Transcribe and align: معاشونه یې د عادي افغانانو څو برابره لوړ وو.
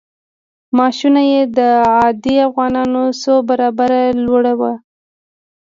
معاشونه 0.77 1.21
یې 1.31 1.41
د 1.57 1.59
عادي 1.95 2.35
افغانانو 2.47 3.03
څو 3.21 3.33
برابره 3.49 4.01
لوړ 4.25 4.45
وو. 4.59 4.73